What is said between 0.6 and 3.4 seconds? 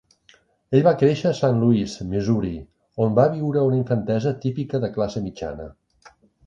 Ell va créixer a Saint Louis, Missouri, on va